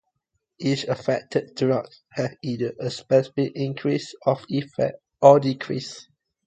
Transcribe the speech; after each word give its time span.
Each 0.57 0.83
affected 0.85 1.53
drug 1.53 1.87
has 2.13 2.31
either 2.41 2.73
a 2.79 2.89
specific 2.89 3.51
increase 3.55 4.15
of 4.25 4.43
effect 4.49 4.97
or 5.21 5.39
decrease. 5.39 6.07